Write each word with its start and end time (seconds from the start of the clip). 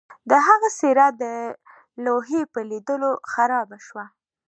د 0.29 0.31
هغه 0.47 0.69
څیره 0.79 1.07
د 1.21 1.23
لوحې 2.05 2.41
په 2.53 2.59
لیدلو 2.69 3.11
خرابه 3.31 3.77
شوه 3.87 4.05